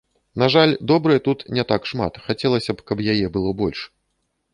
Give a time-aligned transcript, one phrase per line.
[0.43, 3.79] На жаль, добрай тут не так шмат, хацелася б, каб яе было больш.